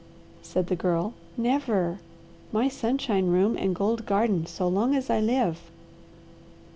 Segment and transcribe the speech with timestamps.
[0.41, 1.13] said the Girl.
[1.37, 1.99] "Never!
[2.51, 5.69] My sunshine room and gold garden so long as I live.